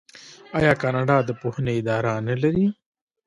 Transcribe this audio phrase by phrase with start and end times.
[0.57, 2.65] آیا کاناډا د پوهنې اداره نلري؟